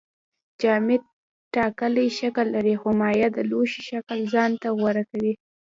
جامد 0.61 1.01
ټاکلی 1.53 2.07
شکل 2.19 2.45
لري 2.55 2.75
خو 2.81 2.89
مایع 3.01 3.27
د 3.33 3.39
لوښي 3.49 3.81
شکل 3.91 4.17
ځان 4.33 4.51
ته 4.61 4.67
غوره 4.77 5.03
کوي 5.11 5.33